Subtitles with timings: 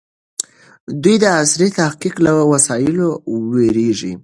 [1.03, 3.09] دوی د عصري تحقيق له وسایلو
[3.51, 4.13] وېرېږي.